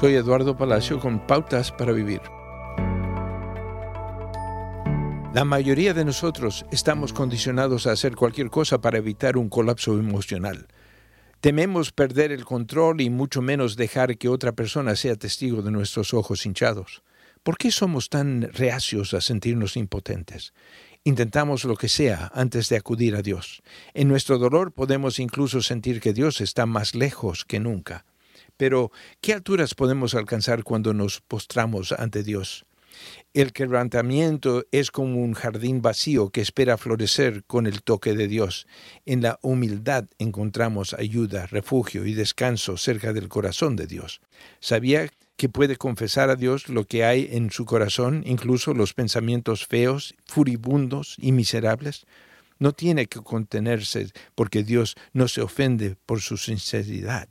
[0.00, 2.22] Soy Eduardo Palacio con Pautas para Vivir.
[5.34, 10.68] La mayoría de nosotros estamos condicionados a hacer cualquier cosa para evitar un colapso emocional.
[11.42, 16.14] Tememos perder el control y mucho menos dejar que otra persona sea testigo de nuestros
[16.14, 17.02] ojos hinchados.
[17.42, 20.54] ¿Por qué somos tan reacios a sentirnos impotentes?
[21.04, 23.62] Intentamos lo que sea antes de acudir a Dios.
[23.92, 28.06] En nuestro dolor podemos incluso sentir que Dios está más lejos que nunca.
[28.60, 32.66] Pero, ¿qué alturas podemos alcanzar cuando nos postramos ante Dios?
[33.32, 38.66] El quebrantamiento es como un jardín vacío que espera florecer con el toque de Dios.
[39.06, 44.20] En la humildad encontramos ayuda, refugio y descanso cerca del corazón de Dios.
[44.60, 49.66] ¿Sabía que puede confesar a Dios lo que hay en su corazón, incluso los pensamientos
[49.66, 52.04] feos, furibundos y miserables?
[52.58, 57.26] No tiene que contenerse porque Dios no se ofende por su sinceridad.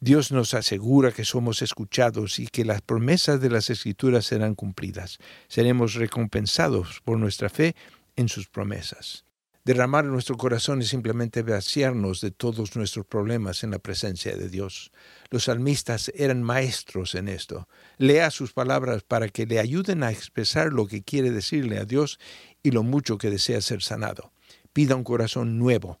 [0.00, 5.18] Dios nos asegura que somos escuchados y que las promesas de las Escrituras serán cumplidas.
[5.48, 7.74] Seremos recompensados por nuestra fe
[8.16, 9.24] en sus promesas.
[9.64, 14.92] Derramar nuestro corazón es simplemente vaciarnos de todos nuestros problemas en la presencia de Dios.
[15.30, 17.66] Los salmistas eran maestros en esto.
[17.96, 22.18] Lea sus palabras para que le ayuden a expresar lo que quiere decirle a Dios
[22.62, 24.34] y lo mucho que desea ser sanado.
[24.74, 25.98] Pida un corazón nuevo,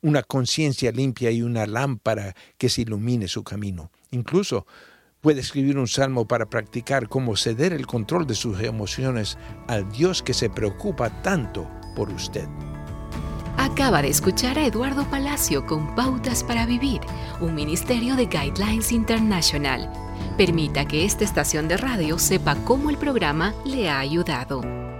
[0.00, 3.90] una conciencia limpia y una lámpara que se ilumine su camino.
[4.10, 4.66] Incluso
[5.20, 10.22] puede escribir un salmo para practicar cómo ceder el control de sus emociones al Dios
[10.22, 12.48] que se preocupa tanto por usted.
[13.56, 17.00] Acaba de escuchar a Eduardo Palacio con Pautas para Vivir,
[17.40, 19.90] un ministerio de Guidelines International.
[20.36, 24.60] Permita que esta estación de radio sepa cómo el programa le ha ayudado.